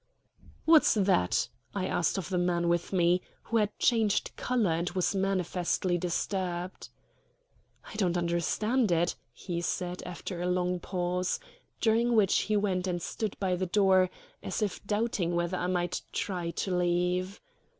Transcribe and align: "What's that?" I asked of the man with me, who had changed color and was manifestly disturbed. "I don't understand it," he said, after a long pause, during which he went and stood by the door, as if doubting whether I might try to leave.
"What's 0.65 0.95
that?" 0.95 1.47
I 1.75 1.85
asked 1.85 2.17
of 2.17 2.29
the 2.29 2.39
man 2.39 2.67
with 2.69 2.91
me, 2.91 3.21
who 3.43 3.57
had 3.57 3.77
changed 3.77 4.35
color 4.35 4.71
and 4.71 4.89
was 4.89 5.13
manifestly 5.13 5.95
disturbed. 5.99 6.89
"I 7.85 7.93
don't 7.97 8.17
understand 8.17 8.91
it," 8.91 9.13
he 9.31 9.61
said, 9.61 10.01
after 10.03 10.41
a 10.41 10.47
long 10.49 10.79
pause, 10.79 11.39
during 11.79 12.15
which 12.15 12.35
he 12.49 12.57
went 12.57 12.87
and 12.87 12.99
stood 12.99 13.37
by 13.39 13.55
the 13.55 13.67
door, 13.67 14.09
as 14.41 14.63
if 14.63 14.83
doubting 14.87 15.35
whether 15.35 15.57
I 15.57 15.67
might 15.67 16.01
try 16.11 16.49
to 16.49 16.75
leave. 16.75 17.39